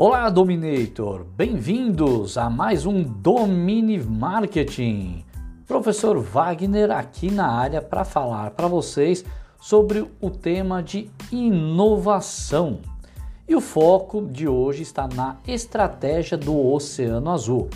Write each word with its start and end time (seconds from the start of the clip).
Olá, 0.00 0.30
Dominator! 0.30 1.24
Bem-vindos 1.36 2.38
a 2.38 2.48
mais 2.48 2.86
um 2.86 3.02
Domini 3.02 3.98
Marketing. 3.98 5.24
Professor 5.66 6.20
Wagner 6.20 6.92
aqui 6.92 7.32
na 7.32 7.48
área 7.48 7.82
para 7.82 8.04
falar 8.04 8.52
para 8.52 8.68
vocês 8.68 9.24
sobre 9.60 10.08
o 10.20 10.30
tema 10.30 10.80
de 10.84 11.10
inovação. 11.32 12.78
E 13.48 13.56
o 13.56 13.60
foco 13.60 14.24
de 14.24 14.46
hoje 14.46 14.84
está 14.84 15.08
na 15.08 15.38
estratégia 15.48 16.38
do 16.38 16.56
Oceano 16.56 17.32
Azul, 17.32 17.68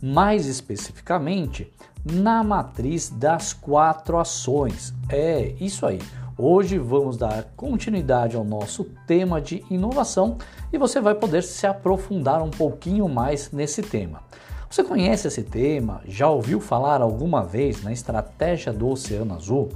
mais 0.00 0.46
especificamente 0.46 1.72
na 2.04 2.44
matriz 2.44 3.10
das 3.10 3.52
quatro 3.52 4.16
ações. 4.16 4.94
É 5.08 5.56
isso 5.58 5.84
aí. 5.84 5.98
Hoje 6.36 6.78
vamos 6.78 7.16
dar 7.16 7.44
continuidade 7.56 8.34
ao 8.34 8.42
nosso 8.42 8.82
tema 9.06 9.40
de 9.40 9.64
inovação 9.70 10.36
e 10.72 10.76
você 10.76 11.00
vai 11.00 11.14
poder 11.14 11.44
se 11.44 11.64
aprofundar 11.64 12.42
um 12.42 12.50
pouquinho 12.50 13.08
mais 13.08 13.52
nesse 13.52 13.80
tema. 13.82 14.20
Você 14.68 14.82
conhece 14.82 15.28
esse 15.28 15.44
tema? 15.44 16.00
Já 16.04 16.28
ouviu 16.28 16.60
falar 16.60 17.00
alguma 17.00 17.44
vez 17.44 17.84
na 17.84 17.92
estratégia 17.92 18.72
do 18.72 18.88
Oceano 18.88 19.32
Azul? 19.32 19.68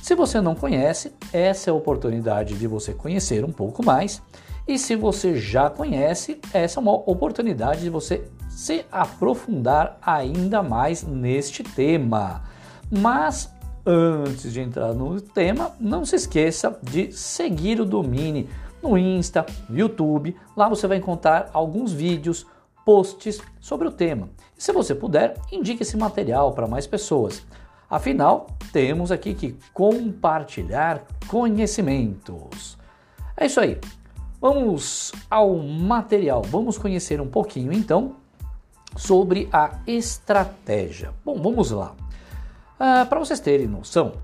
Se 0.00 0.14
você 0.14 0.40
não 0.40 0.54
conhece, 0.54 1.12
essa 1.32 1.70
é 1.70 1.72
a 1.72 1.76
oportunidade 1.76 2.54
de 2.54 2.68
você 2.68 2.92
conhecer 2.92 3.44
um 3.44 3.50
pouco 3.50 3.84
mais. 3.84 4.22
E 4.68 4.78
se 4.78 4.94
você 4.94 5.36
já 5.36 5.68
conhece, 5.68 6.40
essa 6.54 6.78
é 6.78 6.80
uma 6.80 6.92
oportunidade 6.92 7.80
de 7.80 7.90
você 7.90 8.22
se 8.48 8.84
aprofundar 8.92 9.98
ainda 10.00 10.62
mais 10.62 11.02
neste 11.02 11.64
tema. 11.64 12.44
Mas 12.88 13.52
Antes 13.84 14.52
de 14.52 14.60
entrar 14.60 14.92
no 14.92 15.20
tema, 15.20 15.72
não 15.80 16.04
se 16.04 16.16
esqueça 16.16 16.78
de 16.82 17.12
seguir 17.12 17.80
o 17.80 17.86
Domine 17.86 18.48
no 18.82 18.96
Insta, 18.96 19.46
no 19.68 19.78
YouTube. 19.78 20.36
Lá 20.56 20.68
você 20.68 20.86
vai 20.86 20.98
encontrar 20.98 21.50
alguns 21.52 21.92
vídeos, 21.92 22.46
posts 22.84 23.40
sobre 23.60 23.88
o 23.88 23.90
tema. 23.90 24.28
E 24.56 24.62
se 24.62 24.72
você 24.72 24.94
puder, 24.94 25.36
indique 25.50 25.82
esse 25.82 25.96
material 25.96 26.52
para 26.52 26.66
mais 26.66 26.86
pessoas. 26.86 27.42
Afinal, 27.88 28.46
temos 28.72 29.10
aqui 29.10 29.34
que 29.34 29.56
compartilhar 29.72 31.02
conhecimentos. 31.26 32.78
É 33.36 33.46
isso 33.46 33.60
aí. 33.60 33.78
Vamos 34.40 35.12
ao 35.30 35.56
material. 35.56 36.42
Vamos 36.42 36.78
conhecer 36.78 37.20
um 37.20 37.28
pouquinho 37.28 37.72
então 37.72 38.16
sobre 38.96 39.48
a 39.52 39.78
estratégia. 39.86 41.12
Bom, 41.24 41.40
vamos 41.40 41.70
lá. 41.70 41.94
Ah, 42.82 43.04
Para 43.04 43.18
vocês 43.18 43.38
terem 43.38 43.66
noção, 43.66 44.14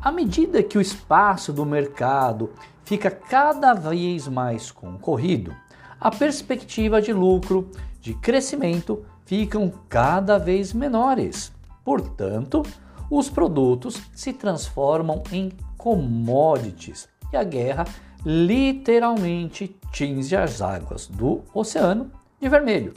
à 0.00 0.12
medida 0.12 0.62
que 0.62 0.78
o 0.78 0.80
espaço 0.80 1.52
do 1.52 1.66
mercado 1.66 2.52
fica 2.84 3.10
cada 3.10 3.74
vez 3.74 4.28
mais 4.28 4.70
concorrido, 4.70 5.52
a 6.00 6.12
perspectiva 6.12 7.02
de 7.02 7.12
lucro, 7.12 7.68
de 8.00 8.14
crescimento 8.14 9.04
ficam 9.26 9.68
cada 9.88 10.38
vez 10.38 10.72
menores. 10.72 11.52
Portanto, 11.84 12.62
os 13.10 13.28
produtos 13.28 14.00
se 14.14 14.32
transformam 14.32 15.24
em 15.32 15.50
commodities 15.76 17.08
e 17.32 17.36
a 17.36 17.42
guerra 17.42 17.84
literalmente 18.24 19.76
tinge 19.90 20.36
as 20.36 20.62
águas 20.62 21.08
do 21.08 21.42
oceano 21.52 22.12
de 22.40 22.48
vermelho, 22.48 22.94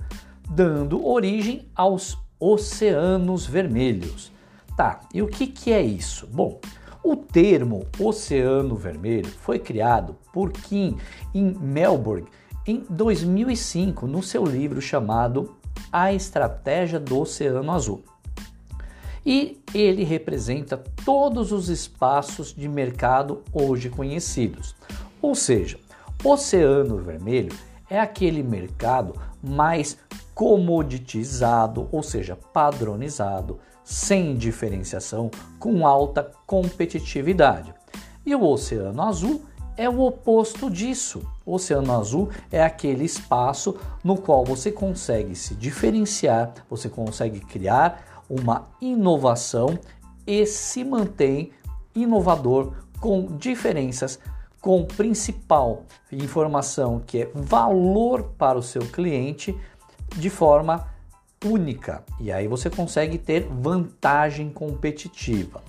dando 0.47 1.03
origem 1.07 1.67
aos 1.75 2.15
oceanos 2.39 3.47
vermelhos. 3.47 4.36
Tá, 4.77 4.99
e 5.11 5.23
o 5.23 5.27
que, 5.27 5.47
que 5.47 5.73
é 5.73 5.81
isso? 5.81 6.27
Bom, 6.27 6.61
o 7.03 7.15
termo 7.15 7.87
Oceano 7.99 8.75
Vermelho 8.75 9.27
foi 9.27 9.57
criado 9.57 10.15
por 10.31 10.51
Kim 10.51 10.95
em 11.33 11.51
Melbourne 11.59 12.27
em 12.63 12.85
2005 12.87 14.05
no 14.05 14.21
seu 14.21 14.45
livro 14.45 14.79
chamado 14.79 15.57
A 15.91 16.13
Estratégia 16.13 16.99
do 16.99 17.19
Oceano 17.19 17.71
Azul. 17.71 18.03
E 19.25 19.59
ele 19.73 20.03
representa 20.03 20.77
todos 21.03 21.51
os 21.51 21.69
espaços 21.69 22.53
de 22.53 22.69
mercado 22.69 23.41
hoje 23.51 23.89
conhecidos. 23.89 24.75
Ou 25.19 25.33
seja, 25.33 25.79
Oceano 26.23 26.99
Vermelho 26.99 27.55
é 27.89 27.99
aquele 27.99 28.43
mercado 28.43 29.15
mais 29.41 29.97
comoditizado, 30.35 31.89
ou 31.91 32.03
seja, 32.03 32.35
padronizado, 32.35 33.59
sem 33.87 34.35
diferenciação, 34.35 35.31
com 35.57 35.87
alta 35.87 36.29
competitividade. 36.45 37.73
E 38.25 38.35
o 38.35 38.43
Oceano 38.43 39.01
Azul 39.01 39.41
é 39.77 39.87
o 39.87 40.01
oposto 40.01 40.69
disso. 40.69 41.25
O 41.45 41.53
Oceano 41.53 41.93
Azul 41.93 42.29
é 42.51 42.61
aquele 42.61 43.05
espaço 43.05 43.77
no 44.03 44.17
qual 44.17 44.43
você 44.43 44.73
consegue 44.73 45.33
se 45.35 45.55
diferenciar, 45.55 46.53
você 46.69 46.89
consegue 46.89 47.39
criar 47.39 48.23
uma 48.29 48.67
inovação 48.81 49.79
e 50.25 50.45
se 50.45 50.83
mantém 50.83 51.51
inovador 51.95 52.73
com 52.99 53.37
diferenças, 53.37 54.19
com 54.59 54.83
principal 54.83 55.83
informação 56.11 56.99
que 56.99 57.21
é 57.21 57.31
valor 57.33 58.33
para 58.37 58.57
o 58.57 58.61
seu 58.61 58.81
cliente 58.81 59.57
de 60.17 60.29
forma 60.29 60.96
única 61.43 62.03
e 62.19 62.31
aí 62.31 62.47
você 62.47 62.69
consegue 62.69 63.17
ter 63.17 63.47
vantagem 63.47 64.49
competitiva. 64.49 65.61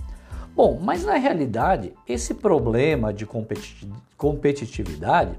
Bom, 0.55 0.81
mas 0.83 1.05
na 1.05 1.15
realidade, 1.15 1.95
esse 2.07 2.35
problema 2.35 3.13
de 3.13 3.27
competitividade 4.17 5.39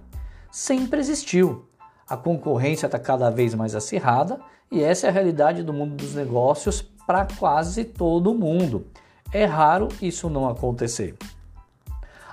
sempre 0.52 1.00
existiu. 1.00 1.66
A 2.08 2.16
concorrência 2.16 2.86
está 2.86 2.98
cada 2.98 3.30
vez 3.30 3.54
mais 3.54 3.76
acirrada 3.76 4.40
e 4.72 4.82
essa 4.82 5.08
é 5.08 5.10
a 5.10 5.14
realidade 5.14 5.62
do 5.64 5.74
mundo 5.74 5.96
dos 5.96 6.16
negócios 6.16 6.82
para 7.06 7.28
quase 7.38 7.84
todo 7.84 8.34
mundo. 8.34 8.88
É 9.32 9.46
raro 9.46 9.90
isso 10.02 10.30
não 10.30 10.48
acontecer. 10.48 11.16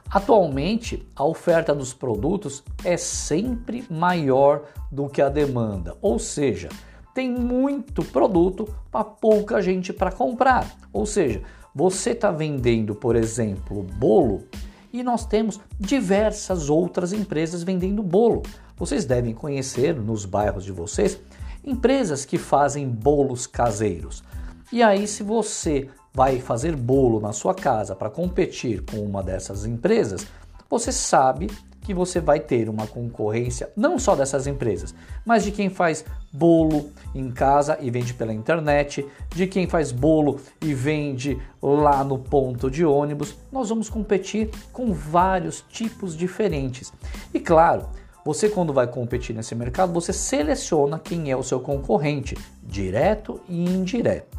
Atualmente, 0.09 1.07
a 1.17 1.25
oferta 1.25 1.75
dos 1.75 1.93
produtos 1.93 2.63
é 2.85 2.97
sempre 2.97 3.85
maior 3.91 4.63
do 4.91 5.09
que 5.09 5.21
a 5.21 5.29
demanda, 5.29 5.97
ou 6.01 6.19
seja, 6.19 6.69
tem 7.17 7.31
muito 7.31 8.05
produto 8.05 8.69
para 8.93 9.03
pouca 9.03 9.63
gente 9.63 9.91
para 9.91 10.13
comprar. 10.13 10.71
Ou 10.93 11.07
seja, 11.07 11.43
você 11.75 12.11
está 12.11 12.31
vendendo, 12.31 12.95
por 12.95 13.17
exemplo, 13.17 13.83
bolo 13.83 14.45
e 14.93 15.03
nós 15.03 15.25
temos 15.25 15.59
diversas 15.81 16.69
outras 16.69 17.15
empresas 17.15 17.63
vendendo 17.63 18.03
bolo. 18.03 18.43
Vocês 18.77 19.07
devem 19.07 19.33
conhecer 19.33 19.95
nos 19.95 20.27
bairros 20.27 20.63
de 20.63 20.73
vocês 20.73 21.19
empresas 21.65 22.27
que 22.27 22.37
fazem 22.37 22.87
bolos 22.87 23.47
caseiros. 23.47 24.23
E 24.71 24.83
aí, 24.83 25.09
se 25.09 25.23
você 25.23 25.89
vai 26.13 26.39
fazer 26.39 26.77
bolo 26.77 27.19
na 27.19 27.33
sua 27.33 27.55
casa 27.55 27.97
para 27.97 28.11
competir 28.11 28.85
com 28.85 28.99
uma 28.99 29.23
dessas 29.23 29.65
empresas, 29.65 30.27
você 30.69 30.93
sabe 30.93 31.51
que 31.87 31.95
você 31.95 32.19
vai 32.19 32.41
ter 32.41 32.69
uma 32.69 32.85
concorrência 32.85 33.71
não 33.77 33.97
só 33.97 34.17
dessas 34.17 34.49
empresas, 34.49 34.93
mas 35.25 35.45
de 35.45 35.53
quem 35.53 35.71
faz 35.71 36.05
bolo 36.33 36.91
em 37.15 37.31
casa 37.31 37.79
e 37.81 37.89
vende 37.93 38.13
pela 38.13 38.35
internet, 38.35 39.07
de 39.33 39.47
quem 39.47 39.69
faz 39.69 39.93
bolo 39.93 40.41
e 40.61 40.75
vende 40.75 41.41
lá 41.63 42.03
no 42.03 42.19
ponto 42.19 42.69
de 42.69 42.85
ônibus. 42.85 43.37
Nós 43.53 43.69
vamos 43.69 43.89
competir 43.89 44.51
com 44.73 44.93
vários 44.93 45.65
tipos 45.69 46.17
diferentes. 46.17 46.93
E 47.33 47.39
claro, 47.39 47.89
você 48.25 48.49
quando 48.49 48.73
vai 48.73 48.89
competir 48.89 49.37
nesse 49.37 49.55
mercado, 49.55 49.93
você 49.93 50.13
seleciona 50.13 50.99
quem 50.99 51.31
é 51.31 51.37
o 51.37 51.45
seu 51.45 51.61
concorrente, 51.61 52.37
direto 52.65 53.41
e 53.49 53.65
indireto. 53.65 54.37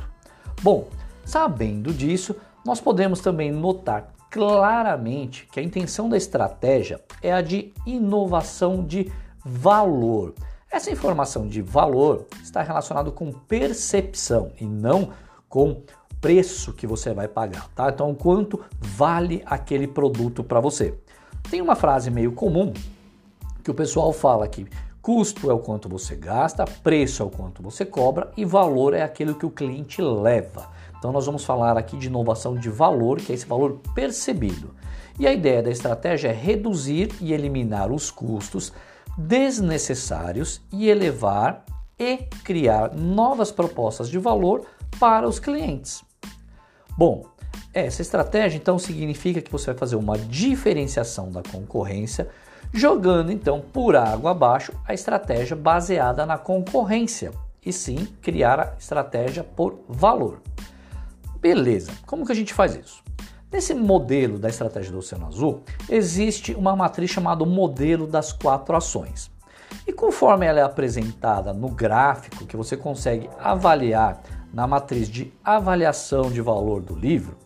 Bom, 0.61 0.89
sabendo 1.23 1.93
disso, 1.93 2.35
nós 2.65 2.81
podemos 2.81 3.21
também 3.21 3.49
notar 3.53 4.16
claramente 4.29 5.47
que 5.51 5.59
a 5.59 5.63
intenção 5.63 6.09
da 6.09 6.17
estratégia 6.17 7.01
é 7.21 7.31
a 7.31 7.41
de 7.41 7.73
inovação 7.85 8.83
de 8.83 9.11
valor. 9.43 10.33
Essa 10.69 10.91
informação 10.91 11.47
de 11.47 11.61
valor 11.61 12.25
está 12.43 12.61
relacionado 12.61 13.11
com 13.11 13.31
percepção 13.31 14.51
e 14.59 14.65
não 14.65 15.11
com 15.47 15.81
preço 16.19 16.73
que 16.73 16.85
você 16.85 17.13
vai 17.13 17.27
pagar, 17.27 17.69
tá? 17.69 17.89
Então, 17.89 18.13
quanto 18.13 18.59
vale 18.79 19.41
aquele 19.45 19.87
produto 19.87 20.43
para 20.43 20.59
você? 20.59 20.93
Tem 21.49 21.61
uma 21.61 21.75
frase 21.75 22.11
meio 22.11 22.33
comum 22.33 22.73
que 23.63 23.71
o 23.71 23.73
pessoal 23.73 24.11
fala 24.11 24.47
que 24.47 24.67
custo 25.01 25.49
é 25.49 25.53
o 25.53 25.59
quanto 25.59 25.87
você 25.87 26.17
gasta, 26.17 26.65
preço 26.65 27.23
é 27.23 27.25
o 27.25 27.29
quanto 27.29 27.63
você 27.63 27.85
cobra 27.85 28.29
e 28.35 28.43
valor 28.43 28.93
é 28.93 29.01
aquilo 29.01 29.35
que 29.35 29.45
o 29.45 29.49
cliente 29.49 30.01
leva. 30.01 30.67
Então 30.97 31.11
nós 31.11 31.25
vamos 31.25 31.45
falar 31.45 31.77
aqui 31.77 31.97
de 31.97 32.07
inovação 32.07 32.55
de 32.55 32.69
valor, 32.69 33.17
que 33.17 33.31
é 33.31 33.35
esse 33.35 33.45
valor 33.45 33.79
percebido. 33.93 34.73
E 35.19 35.25
a 35.25 35.33
ideia 35.33 35.63
da 35.63 35.71
estratégia 35.71 36.29
é 36.29 36.33
reduzir 36.33 37.11
e 37.19 37.33
eliminar 37.33 37.91
os 37.91 38.11
custos 38.11 38.71
desnecessários 39.17 40.61
e 40.71 40.89
elevar 40.89 41.65
e 41.97 42.17
criar 42.43 42.95
novas 42.95 43.51
propostas 43.51 44.09
de 44.09 44.19
valor 44.19 44.65
para 44.99 45.27
os 45.27 45.39
clientes. 45.39 46.03
Bom, 46.95 47.25
essa 47.73 48.01
estratégia 48.01 48.57
então 48.57 48.77
significa 48.77 49.41
que 49.41 49.51
você 49.51 49.67
vai 49.67 49.75
fazer 49.75 49.95
uma 49.95 50.17
diferenciação 50.17 51.31
da 51.31 51.41
concorrência 51.43 52.29
jogando 52.73 53.31
então 53.31 53.61
por 53.61 53.95
água 53.95 54.31
abaixo 54.31 54.73
a 54.85 54.93
estratégia 54.93 55.55
baseada 55.55 56.25
na 56.25 56.37
concorrência 56.37 57.31
e 57.65 57.71
sim 57.71 58.07
criar 58.21 58.59
a 58.59 58.73
estratégia 58.77 59.43
por 59.43 59.79
valor. 59.87 60.41
Beleza, 61.39 61.91
como 62.05 62.25
que 62.25 62.31
a 62.31 62.35
gente 62.35 62.53
faz 62.53 62.75
isso? 62.75 63.03
Nesse 63.51 63.73
modelo 63.73 64.37
da 64.37 64.49
estratégia 64.49 64.91
do 64.91 64.97
Oceano 64.97 65.27
Azul, 65.27 65.63
existe 65.89 66.53
uma 66.53 66.75
matriz 66.75 67.09
chamada 67.09 67.45
modelo 67.45 68.05
das 68.05 68.33
quatro 68.33 68.75
ações. 68.75 69.31
E 69.85 69.93
conforme 69.93 70.45
ela 70.45 70.59
é 70.59 70.63
apresentada 70.63 71.53
no 71.53 71.69
gráfico 71.69 72.45
que 72.45 72.57
você 72.57 72.75
consegue 72.75 73.29
avaliar 73.39 74.21
na 74.53 74.67
matriz 74.67 75.07
de 75.07 75.33
avaliação 75.43 76.29
de 76.29 76.41
valor 76.41 76.81
do 76.81 76.95
livro, 76.95 77.37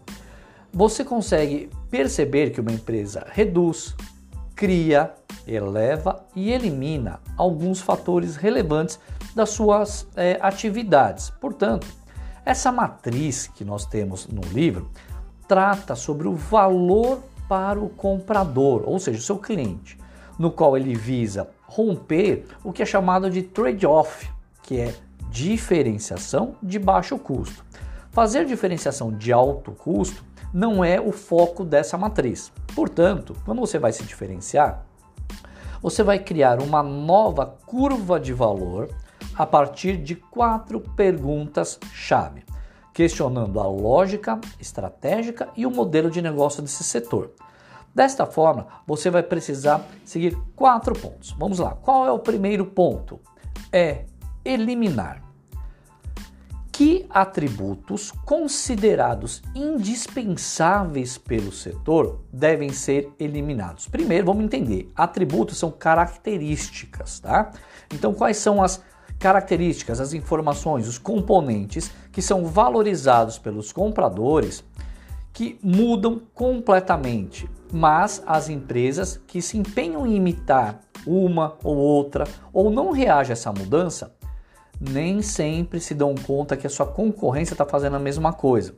você 0.74 1.04
consegue 1.04 1.70
perceber 1.90 2.52
que 2.52 2.62
uma 2.62 2.72
empresa 2.72 3.28
reduz, 3.30 3.96
cria, 4.56 5.14
eleva 5.46 6.26
e 6.36 6.52
elimina 6.52 7.20
alguns 7.38 7.82
fatores 7.82 8.36
relevantes 8.36 9.00
das 9.36 9.50
suas 9.50 10.08
é, 10.16 10.38
atividades. 10.42 11.30
Portanto, 11.30 11.86
essa 12.46 12.72
matriz 12.72 13.48
que 13.48 13.64
nós 13.64 13.86
temos 13.86 14.28
no 14.28 14.42
livro 14.42 14.90
trata 15.48 15.96
sobre 15.96 16.28
o 16.28 16.36
valor 16.36 17.22
para 17.48 17.80
o 17.80 17.90
comprador, 17.90 18.84
ou 18.86 18.98
seja, 19.00 19.20
o 19.20 19.22
seu 19.22 19.38
cliente, 19.38 19.98
no 20.40 20.50
qual 20.50 20.78
ele 20.78 20.96
visa 20.96 21.50
romper 21.68 22.46
o 22.64 22.72
que 22.72 22.82
é 22.82 22.86
chamado 22.86 23.30
de 23.30 23.44
trade-off, 23.44 24.30
que 24.64 24.80
é 24.80 24.96
diferenciação 25.30 26.56
de 26.62 26.80
baixo 26.80 27.18
custo. 27.18 27.64
Fazer 28.12 28.46
diferenciação 28.46 29.12
de 29.12 29.32
alto 29.32 29.72
custo 29.72 30.24
não 30.54 30.84
é 30.84 31.00
o 31.00 31.12
foco 31.12 31.64
dessa 31.64 31.98
matriz. 31.98 32.52
Portanto, 32.76 33.36
quando 33.46 33.60
você 33.60 33.80
vai 33.80 33.94
se 33.94 34.04
diferenciar, 34.04 34.86
você 35.82 36.04
vai 36.04 36.20
criar 36.20 36.62
uma 36.62 36.84
nova 36.84 37.46
curva 37.66 38.20
de 38.20 38.34
valor 38.34 38.90
a 39.42 39.46
partir 39.48 39.98
de 39.98 40.14
quatro 40.14 40.80
perguntas-chave 40.80 42.44
questionando 42.94 43.60
a 43.60 43.66
lógica 43.66 44.40
estratégica 44.60 45.50
e 45.58 45.66
o 45.66 45.72
modelo 45.72 46.12
de 46.12 46.22
negócio 46.22 46.62
desse 46.62 46.84
setor. 46.84 47.32
Desta 47.92 48.28
forma, 48.28 48.68
você 48.86 49.10
vai 49.10 49.24
precisar 49.24 49.84
seguir 50.06 50.38
quatro 50.56 50.94
pontos. 50.94 51.36
Vamos 51.40 51.58
lá. 51.58 51.72
Qual 51.72 52.06
é 52.06 52.12
o 52.12 52.20
primeiro 52.20 52.68
ponto? 52.68 53.20
É 53.72 54.06
eliminar. 54.46 55.24
Que 56.72 57.08
atributos 57.10 58.12
considerados 58.24 59.42
indispensáveis 59.56 61.18
pelo 61.18 61.52
setor 61.52 62.22
devem 62.32 62.72
ser 62.72 63.12
eliminados? 63.20 63.88
Primeiro, 63.88 64.28
vamos 64.28 64.46
entender: 64.46 64.92
atributos 64.96 65.58
são 65.58 65.72
características, 65.72 67.20
tá? 67.20 67.52
Então, 67.92 68.14
quais 68.14 68.38
são 68.38 68.62
as 68.62 68.84
características, 69.22 70.02
as 70.02 70.14
informações, 70.14 70.88
os 70.88 70.98
componentes 70.98 71.92
que 72.12 72.24
são 72.24 72.44
valorizados 72.46 73.38
pelos 73.38 73.72
compradores 73.72 74.64
que 75.32 75.60
mudam 75.64 76.20
completamente, 76.34 77.48
mas 77.72 78.22
as 78.26 78.50
empresas 78.50 79.22
que 79.28 79.40
se 79.42 79.58
empenham 79.58 80.06
em 80.06 80.16
imitar 80.16 80.82
uma 81.06 81.56
ou 81.64 81.78
outra 81.78 82.26
ou 82.52 82.72
não 82.72 82.92
reagem 82.92 83.32
a 83.32 83.34
essa 83.34 83.54
mudança, 83.54 84.12
nem 84.80 85.22
sempre 85.22 85.80
se 85.80 85.94
dão 85.94 86.16
conta 86.16 86.58
que 86.58 86.66
a 86.66 86.70
sua 86.70 86.88
concorrência 86.88 87.54
está 87.54 87.66
fazendo 87.66 87.96
a 87.96 88.00
mesma 88.00 88.34
coisa. 88.34 88.74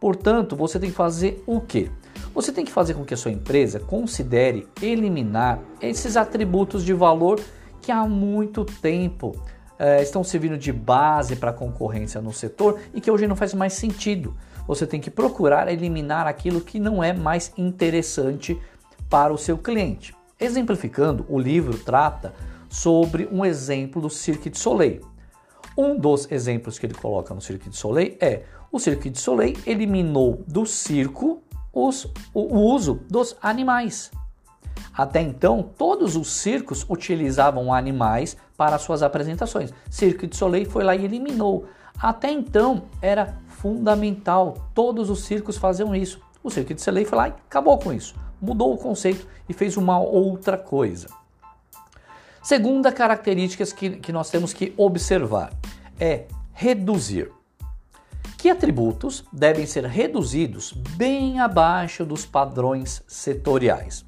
Portanto, 0.00 0.54
você 0.54 0.78
tem 0.78 0.90
que 0.90 0.96
fazer 0.96 1.42
o 1.44 1.60
quê? 1.60 1.90
Você 2.32 2.52
tem 2.52 2.64
que 2.64 2.70
fazer 2.70 2.94
com 2.94 3.04
que 3.04 3.14
a 3.14 3.16
sua 3.16 3.32
empresa 3.32 3.80
considere 3.80 4.68
eliminar 4.80 5.58
esses 5.80 6.16
atributos 6.16 6.84
de 6.84 6.94
valor 6.94 7.40
que 7.82 7.90
há 7.90 8.06
muito 8.06 8.64
tempo 8.64 9.34
é, 9.78 10.02
estão 10.02 10.24
servindo 10.24 10.58
de 10.58 10.72
base 10.72 11.36
para 11.36 11.50
a 11.50 11.54
concorrência 11.54 12.20
no 12.20 12.32
setor 12.32 12.80
e 12.92 13.00
que 13.00 13.10
hoje 13.10 13.26
não 13.26 13.36
faz 13.36 13.54
mais 13.54 13.74
sentido. 13.74 14.36
Você 14.66 14.86
tem 14.86 15.00
que 15.00 15.10
procurar 15.10 15.70
eliminar 15.72 16.26
aquilo 16.26 16.60
que 16.60 16.78
não 16.78 17.02
é 17.02 17.12
mais 17.12 17.52
interessante 17.56 18.60
para 19.08 19.32
o 19.32 19.38
seu 19.38 19.56
cliente. 19.56 20.14
Exemplificando, 20.38 21.24
o 21.28 21.38
livro 21.38 21.78
trata 21.78 22.34
sobre 22.68 23.28
um 23.32 23.44
exemplo 23.44 24.00
do 24.02 24.10
Cirque 24.10 24.50
du 24.50 24.58
Soleil. 24.58 25.00
Um 25.76 25.96
dos 25.96 26.30
exemplos 26.30 26.78
que 26.78 26.86
ele 26.86 26.94
coloca 26.94 27.32
no 27.32 27.40
Cirque 27.40 27.70
du 27.70 27.76
Soleil 27.76 28.16
é 28.20 28.42
o 28.70 28.78
Cirque 28.78 29.10
du 29.10 29.18
Soleil 29.18 29.56
eliminou 29.66 30.44
do 30.46 30.66
circo 30.66 31.42
os, 31.72 32.04
o, 32.34 32.56
o 32.56 32.74
uso 32.74 33.00
dos 33.08 33.36
animais. 33.40 34.10
Até 34.92 35.22
então, 35.22 35.62
todos 35.62 36.16
os 36.16 36.30
circos 36.30 36.84
utilizavam 36.88 37.72
animais 37.72 38.36
para 38.58 38.76
suas 38.76 39.04
apresentações. 39.04 39.72
Cirque 39.88 40.26
du 40.26 40.34
Soleil 40.34 40.68
foi 40.68 40.82
lá 40.82 40.96
e 40.96 41.04
eliminou. 41.04 41.66
Até 41.96 42.28
então, 42.28 42.82
era 43.00 43.38
fundamental, 43.46 44.68
todos 44.74 45.08
os 45.08 45.22
circos 45.22 45.56
faziam 45.56 45.94
isso. 45.94 46.20
O 46.42 46.50
Cirque 46.50 46.74
du 46.74 46.80
Soleil 46.80 47.06
foi 47.06 47.16
lá 47.16 47.28
e 47.28 47.30
acabou 47.30 47.78
com 47.78 47.92
isso. 47.92 48.16
Mudou 48.40 48.74
o 48.74 48.76
conceito 48.76 49.26
e 49.48 49.52
fez 49.52 49.76
uma 49.76 50.00
outra 50.00 50.58
coisa. 50.58 51.06
Segunda 52.42 52.90
característica 52.90 53.64
que, 53.66 53.90
que 53.90 54.12
nós 54.12 54.28
temos 54.28 54.52
que 54.52 54.74
observar 54.76 55.52
é 56.00 56.24
reduzir. 56.52 57.30
Que 58.36 58.50
atributos 58.50 59.24
devem 59.32 59.66
ser 59.66 59.84
reduzidos 59.84 60.72
bem 60.72 61.38
abaixo 61.38 62.04
dos 62.04 62.26
padrões 62.26 63.02
setoriais? 63.06 64.07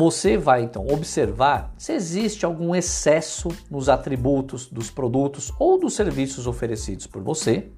Você 0.00 0.38
vai 0.38 0.62
então 0.62 0.86
observar 0.90 1.74
se 1.76 1.92
existe 1.92 2.46
algum 2.46 2.74
excesso 2.74 3.48
nos 3.70 3.86
atributos 3.90 4.66
dos 4.66 4.90
produtos 4.90 5.52
ou 5.58 5.78
dos 5.78 5.92
serviços 5.92 6.46
oferecidos 6.46 7.06
por 7.06 7.22
você, 7.22 7.68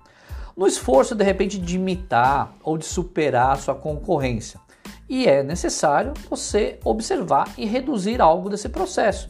no 0.56 0.64
esforço 0.64 1.16
de 1.16 1.24
repente 1.24 1.58
de 1.58 1.74
imitar 1.74 2.54
ou 2.62 2.78
de 2.78 2.84
superar 2.84 3.50
a 3.50 3.56
sua 3.56 3.74
concorrência. 3.74 4.60
E 5.08 5.26
é 5.26 5.42
necessário 5.42 6.12
você 6.30 6.78
observar 6.84 7.52
e 7.58 7.66
reduzir 7.66 8.20
algo 8.20 8.48
desse 8.48 8.68
processo. 8.68 9.28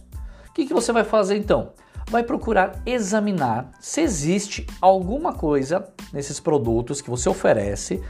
O 0.51 0.53
que, 0.53 0.67
que 0.67 0.75
você 0.75 0.93
vai 0.93 1.03
fazer 1.03 1.39
então? 1.39 1.73
Vai 2.11 2.23
procurar 2.23 2.83
examinar 2.85 3.71
se 3.81 4.03
existe 4.03 4.67
alguma 4.83 5.33
coisa 5.33 5.89
nesses 6.13 6.39
produtos 6.39 7.01
que 7.01 7.09
você 7.09 7.27
oferece 7.27 8.03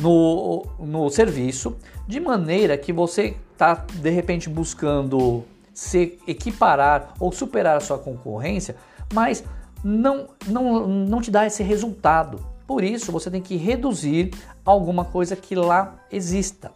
no, 0.00 0.66
no 0.78 1.08
serviço, 1.10 1.76
de 2.06 2.18
maneira 2.18 2.76
que 2.76 2.92
você 2.92 3.36
está 3.52 3.74
de 3.74 4.10
repente 4.10 4.48
buscando 4.48 5.44
se 5.72 6.18
equiparar 6.26 7.14
ou 7.20 7.30
superar 7.32 7.76
a 7.76 7.80
sua 7.80 7.98
concorrência, 7.98 8.76
mas 9.12 9.44
não, 9.84 10.28
não, 10.46 10.86
não 10.86 11.20
te 11.20 11.30
dá 11.30 11.46
esse 11.46 11.62
resultado. 11.62 12.44
Por 12.66 12.84
isso, 12.84 13.10
você 13.10 13.30
tem 13.30 13.42
que 13.42 13.56
reduzir 13.56 14.30
alguma 14.64 15.04
coisa 15.04 15.34
que 15.34 15.54
lá 15.54 15.96
exista. 16.10 16.72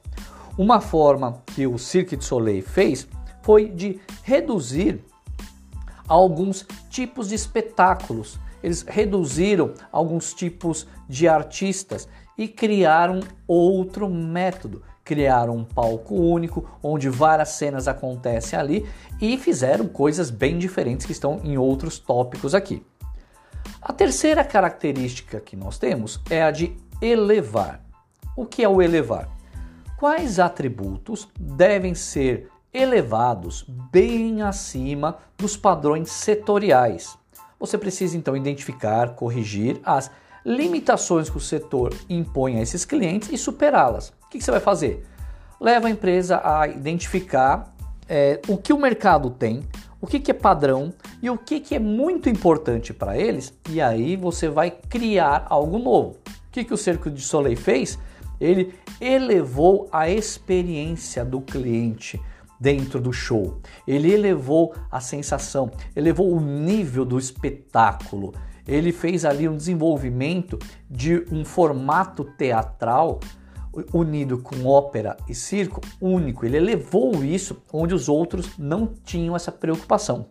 Uma 0.56 0.80
forma 0.80 1.42
que 1.46 1.66
o 1.66 1.78
Cirque 1.78 2.16
du 2.16 2.24
Soleil 2.24 2.62
fez 2.62 3.06
foi 3.42 3.68
de 3.68 4.00
reduzir 4.22 5.04
alguns 6.08 6.66
tipos 6.88 7.28
de 7.28 7.34
espetáculos. 7.34 8.38
Eles 8.62 8.82
reduziram 8.82 9.74
alguns 9.92 10.32
tipos 10.32 10.86
de 11.08 11.28
artistas 11.28 12.08
e 12.36 12.48
criaram 12.48 13.20
outro 13.46 14.08
método. 14.08 14.82
Criaram 15.04 15.56
um 15.56 15.64
palco 15.64 16.14
único, 16.14 16.68
onde 16.82 17.08
várias 17.08 17.50
cenas 17.50 17.86
acontecem 17.86 18.58
ali 18.58 18.88
e 19.20 19.36
fizeram 19.36 19.86
coisas 19.86 20.30
bem 20.30 20.58
diferentes 20.58 21.04
que 21.04 21.12
estão 21.12 21.40
em 21.44 21.58
outros 21.58 21.98
tópicos 21.98 22.54
aqui. 22.54 22.84
A 23.82 23.92
terceira 23.92 24.42
característica 24.42 25.40
que 25.40 25.56
nós 25.56 25.78
temos 25.78 26.20
é 26.30 26.42
a 26.42 26.50
de 26.50 26.74
elevar. 27.02 27.80
O 28.36 28.46
que 28.46 28.64
é 28.64 28.68
o 28.68 28.80
elevar? 28.80 29.28
Quais 29.98 30.40
atributos 30.40 31.28
devem 31.38 31.94
ser 31.94 32.48
elevados 32.72 33.64
bem 33.92 34.42
acima 34.42 35.18
dos 35.36 35.56
padrões 35.56 36.10
setoriais? 36.10 37.16
Você 37.60 37.78
precisa 37.78 38.16
então 38.16 38.36
identificar, 38.36 39.14
corrigir 39.14 39.80
as 39.84 40.10
limitações 40.44 41.30
que 41.30 41.36
o 41.36 41.40
setor 41.40 41.94
impõe 42.08 42.58
a 42.58 42.62
esses 42.62 42.84
clientes 42.84 43.30
e 43.32 43.38
superá-las. 43.38 44.12
O 44.24 44.28
que, 44.28 44.40
você 44.40 44.50
vai 44.50 44.60
fazer? 44.60 45.04
Leva 45.60 45.86
a 45.86 45.90
empresa 45.90 46.40
a 46.44 46.68
identificar 46.68 47.74
é, 48.08 48.40
o 48.48 48.56
que 48.56 48.72
o 48.72 48.78
mercado 48.78 49.30
tem, 49.30 49.62
o 50.00 50.06
que, 50.06 50.20
que 50.20 50.30
é 50.30 50.34
padrão 50.34 50.92
e 51.22 51.30
o 51.30 51.38
que, 51.38 51.60
que 51.60 51.74
é 51.74 51.78
muito 51.78 52.28
importante 52.28 52.92
para 52.92 53.16
eles, 53.16 53.54
e 53.70 53.80
aí 53.80 54.16
você 54.16 54.48
vai 54.48 54.70
criar 54.70 55.46
algo 55.48 55.78
novo. 55.78 56.18
O 56.26 56.50
que, 56.52 56.64
que 56.64 56.74
o 56.74 56.76
Cerco 56.76 57.10
de 57.10 57.22
Soleil 57.22 57.56
fez? 57.56 57.98
Ele 58.40 58.74
elevou 59.00 59.88
a 59.90 60.10
experiência 60.10 61.24
do 61.24 61.40
cliente 61.40 62.20
dentro 62.60 63.00
do 63.00 63.12
show. 63.12 63.58
Ele 63.86 64.12
elevou 64.12 64.74
a 64.90 65.00
sensação, 65.00 65.70
elevou 65.96 66.30
o 66.32 66.40
nível 66.40 67.04
do 67.04 67.18
espetáculo 67.18 68.34
ele 68.66 68.92
fez 68.92 69.24
ali 69.24 69.48
um 69.48 69.56
desenvolvimento 69.56 70.58
de 70.90 71.24
um 71.30 71.44
formato 71.44 72.24
teatral 72.24 73.20
unido 73.92 74.38
com 74.38 74.66
ópera 74.66 75.16
e 75.28 75.34
circo 75.34 75.80
único. 76.00 76.46
Ele 76.46 76.56
elevou 76.56 77.24
isso 77.24 77.62
onde 77.72 77.94
os 77.94 78.08
outros 78.08 78.56
não 78.58 78.86
tinham 78.86 79.34
essa 79.34 79.50
preocupação. 79.50 80.26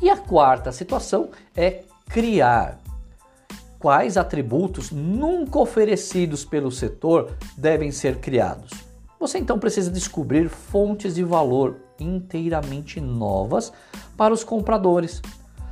E 0.00 0.08
a 0.08 0.16
quarta 0.16 0.70
situação 0.70 1.30
é 1.56 1.82
criar. 2.08 2.78
Quais 3.78 4.16
atributos 4.16 4.90
nunca 4.90 5.58
oferecidos 5.58 6.44
pelo 6.44 6.70
setor 6.70 7.36
devem 7.56 7.90
ser 7.90 8.18
criados? 8.18 8.70
Você 9.18 9.38
então 9.38 9.58
precisa 9.58 9.90
descobrir 9.90 10.48
fontes 10.48 11.14
de 11.16 11.24
valor 11.24 11.76
inteiramente 11.98 13.00
novas 13.00 13.72
para 14.16 14.32
os 14.32 14.44
compradores. 14.44 15.20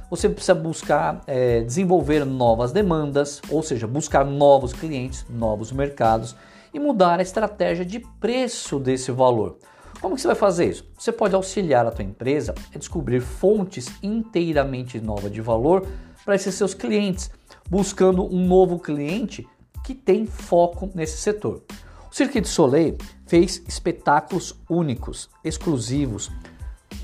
Você 0.08 0.28
precisa 0.28 0.54
buscar 0.54 1.20
é, 1.26 1.62
desenvolver 1.62 2.24
novas 2.24 2.70
demandas, 2.70 3.42
ou 3.50 3.62
seja, 3.62 3.86
buscar 3.86 4.24
novos 4.24 4.72
clientes, 4.72 5.26
novos 5.28 5.72
mercados 5.72 6.36
e 6.72 6.78
mudar 6.78 7.18
a 7.18 7.22
estratégia 7.22 7.84
de 7.84 8.00
preço 8.20 8.78
desse 8.78 9.10
valor. 9.10 9.58
Como 10.00 10.14
que 10.14 10.20
você 10.20 10.28
vai 10.28 10.36
fazer 10.36 10.66
isso? 10.70 10.88
Você 10.96 11.10
pode 11.10 11.34
auxiliar 11.34 11.86
a 11.86 11.90
tua 11.90 12.04
empresa 12.04 12.54
a 12.72 12.78
descobrir 12.78 13.20
fontes 13.20 13.90
inteiramente 14.02 15.00
novas 15.00 15.32
de 15.32 15.40
valor 15.40 15.86
para 16.24 16.34
esses 16.34 16.54
seus 16.54 16.74
clientes, 16.74 17.30
buscando 17.68 18.24
um 18.24 18.46
novo 18.46 18.78
cliente 18.78 19.46
que 19.84 19.94
tem 19.94 20.26
foco 20.26 20.90
nesse 20.94 21.16
setor. 21.18 21.62
O 22.10 22.14
Cirque 22.14 22.40
du 22.40 22.48
Soleil 22.48 22.96
fez 23.26 23.62
espetáculos 23.66 24.54
únicos, 24.68 25.28
exclusivos, 25.42 26.30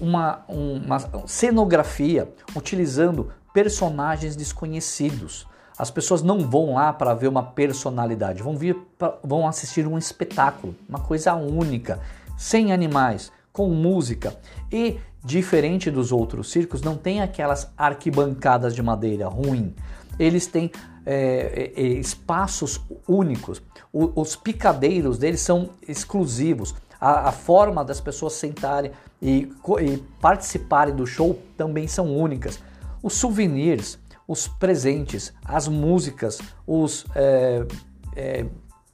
uma, 0.01 0.45
uma 0.49 0.99
cenografia 1.27 2.33
utilizando 2.55 3.31
personagens 3.53 4.37
desconhecidos. 4.37 5.47
As 5.77 5.91
pessoas 5.91 6.23
não 6.23 6.49
vão 6.49 6.75
lá 6.75 6.93
para 6.93 7.15
ver 7.15 7.29
uma 7.29 7.43
personalidade, 7.43 8.43
vão, 8.43 8.57
vir 8.57 8.77
pra, 8.99 9.19
vão 9.23 9.47
assistir 9.47 9.87
um 9.87 9.99
espetáculo, 9.99 10.75
uma 10.89 11.01
coisa 11.01 11.35
única 11.35 12.01
sem 12.37 12.73
animais, 12.73 13.33
com 13.53 13.69
música 13.69 14.37
e 14.71 14.99
diferente 15.25 15.91
dos 15.91 16.11
outros 16.11 16.51
circos, 16.51 16.83
não 16.83 16.97
tem 16.97 17.21
aquelas 17.21 17.71
arquibancadas 17.77 18.75
de 18.75 18.83
madeira 18.83 19.29
ruim. 19.29 19.75
Eles 20.19 20.47
têm 20.47 20.71
é, 21.07 21.73
é, 21.77 21.81
é 21.81 21.87
espaços 21.95 22.81
únicos. 23.07 23.63
O, 23.93 24.21
os 24.21 24.35
picadeiros 24.37 25.19
deles 25.19 25.41
são 25.41 25.71
exclusivos. 25.87 26.75
A, 27.03 27.31
a 27.31 27.33
forma 27.33 27.85
das 27.85 28.01
pessoas 28.01 28.35
sentarem 28.35 28.93
e, 29.21 29.51
e, 29.81 29.97
participarem 30.21 30.95
do 30.95 31.05
show 31.07 31.37
também 31.57 31.89
são 31.89 32.17
únicas. 32.17 32.61
Os 33.03 33.15
souvenirs, 33.15 33.99
os 34.29 34.47
presentes, 34.47 35.33
as 35.45 35.67
músicas, 35.67 36.39
os 36.65 37.05
é, 37.17 37.67
é 38.15 38.47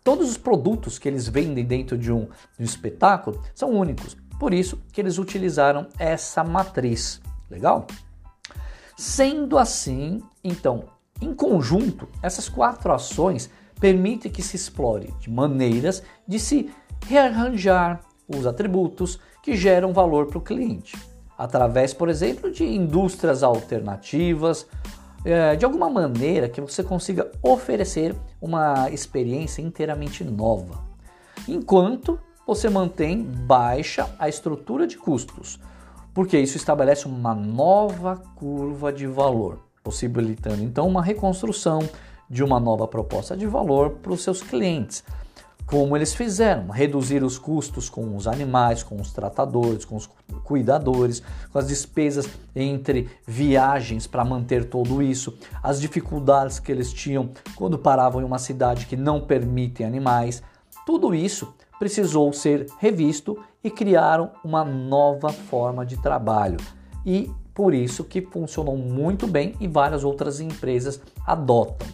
Todos 0.09 0.31
os 0.31 0.39
produtos 0.39 0.99
que 0.99 1.07
eles 1.07 1.29
vendem 1.29 1.63
dentro 1.67 1.99
de 1.99 2.11
um, 2.11 2.25
de 2.57 2.63
um 2.63 2.65
espetáculo 2.65 3.43
são 3.55 3.73
únicos. 3.73 4.17
Por 4.41 4.55
isso 4.55 4.81
que 4.91 5.03
eles 5.03 5.19
utilizaram 5.19 5.87
essa 5.99 6.43
matriz. 6.43 7.21
Legal? 7.51 7.87
Sendo 8.97 9.59
assim, 9.59 10.23
então, 10.43 10.85
em 11.21 11.35
conjunto, 11.35 12.09
essas 12.23 12.49
quatro 12.49 12.91
ações 12.91 13.51
permitem 13.79 14.33
que 14.33 14.43
se 14.43 14.57
explore 14.57 15.13
de 15.21 15.29
maneiras 15.29 16.03
de 16.27 16.41
se 16.41 16.71
rearranjar 17.07 18.01
os 18.29 18.47
atributos 18.47 19.19
que 19.43 19.57
geram 19.57 19.93
valor 19.93 20.27
para 20.27 20.39
o 20.39 20.43
cliente, 20.43 20.97
através, 21.37 21.95
por 21.95 22.09
exemplo, 22.09 22.51
de 22.51 22.65
indústrias 22.65 23.43
alternativas, 23.43 24.67
é, 25.25 25.57
de 25.57 25.65
alguma 25.65 25.89
maneira 25.89 26.49
que 26.49 26.61
você 26.61 26.83
consiga 26.83 27.31
oferecer 27.43 28.15
uma 28.41 28.91
experiência 28.91 29.63
inteiramente 29.63 30.23
nova, 30.23 30.85
enquanto 31.47 32.19
você 32.47 32.69
mantém 32.69 33.23
baixa 33.23 34.09
a 34.19 34.29
estrutura 34.29 34.87
de 34.87 34.97
custos, 34.97 35.59
porque 36.15 36.39
isso 36.39 36.57
estabelece 36.57 37.07
uma 37.07 37.35
nova 37.35 38.17
curva 38.35 38.93
de 38.93 39.07
valor, 39.07 39.59
possibilitando 39.83 40.63
então 40.63 40.87
uma 40.87 41.03
reconstrução 41.03 41.81
de 42.29 42.43
uma 42.45 42.61
nova 42.61 42.87
proposta 42.87 43.37
de 43.37 43.47
valor 43.47 43.91
para 44.03 44.13
os 44.13 44.23
seus 44.23 44.43
clientes 44.43 45.03
como 45.69 45.95
eles 45.95 46.15
fizeram, 46.15 46.69
reduzir 46.69 47.23
os 47.23 47.39
custos 47.39 47.91
com 47.91 48.17
os 48.17 48.27
animais, 48.27 48.83
com 48.83 48.99
os 48.99 49.13
tratadores, 49.13 49.85
com 49.85 49.97
os 49.97 50.09
cuidadores, 50.43 51.23
com 51.53 51.59
as 51.59 51.69
despesas 51.69 52.27
entre 52.57 53.11
viagens 53.27 54.07
para 54.07 54.25
manter 54.25 54.65
tudo 54.65 55.03
isso, 55.03 55.37
as 55.63 55.79
dificuldades 55.79 56.59
que 56.59 56.73
eles 56.73 56.91
tinham 56.91 57.29
quando 57.55 57.79
paravam 57.79 58.23
em 58.23 58.25
uma 58.25 58.39
cidade 58.39 58.87
que 58.87 58.97
não 58.97 59.21
permite 59.21 59.85
animais. 59.85 60.43
Tudo 60.87 61.15
isso 61.15 61.53
precisou 61.79 62.33
ser 62.33 62.67
revisto 62.79 63.39
e 63.63 63.71
criaram 63.71 64.31
uma 64.43 64.65
nova 64.65 65.29
forma 65.29 65.85
de 65.85 66.01
trabalho. 66.01 66.57
E 67.05 67.31
por 67.53 67.75
isso 67.75 68.05
que 68.05 68.23
funcionou 68.23 68.79
muito 68.79 69.27
bem 69.27 69.55
e 69.61 69.69
várias 69.69 70.03
outras 70.03 70.41
empresas 70.41 70.99
adotam. 71.27 71.87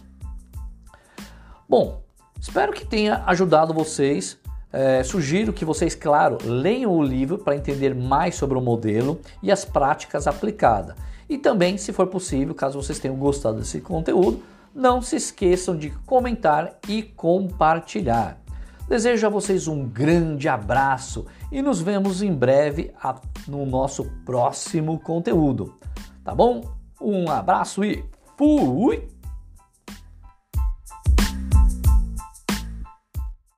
Bom, 1.67 2.04
Espero 2.47 2.71
que 2.71 2.85
tenha 2.85 3.23
ajudado 3.25 3.73
vocês. 3.73 4.37
É, 4.71 5.01
sugiro 5.03 5.51
que 5.51 5.65
vocês, 5.65 5.95
claro, 5.95 6.37
leiam 6.43 6.91
o 6.91 7.01
livro 7.01 7.39
para 7.39 7.55
entender 7.55 7.95
mais 7.95 8.35
sobre 8.35 8.55
o 8.55 8.61
modelo 8.61 9.19
e 9.41 9.51
as 9.51 9.65
práticas 9.65 10.27
aplicadas. 10.27 10.95
E 11.27 11.39
também, 11.39 11.75
se 11.75 11.91
for 11.91 12.05
possível, 12.05 12.53
caso 12.53 12.79
vocês 12.79 12.99
tenham 12.99 13.17
gostado 13.17 13.57
desse 13.57 13.81
conteúdo, 13.81 14.43
não 14.75 15.01
se 15.01 15.15
esqueçam 15.15 15.75
de 15.75 15.89
comentar 16.05 16.77
e 16.87 17.01
compartilhar. 17.01 18.37
Desejo 18.87 19.25
a 19.25 19.29
vocês 19.29 19.67
um 19.67 19.83
grande 19.83 20.47
abraço 20.47 21.25
e 21.51 21.63
nos 21.63 21.81
vemos 21.81 22.21
em 22.21 22.31
breve 22.31 22.93
no 23.47 23.65
nosso 23.65 24.05
próximo 24.23 24.99
conteúdo. 24.99 25.79
Tá 26.23 26.35
bom? 26.35 26.61
Um 27.01 27.27
abraço 27.27 27.83
e 27.83 28.05
fui! 28.37 29.14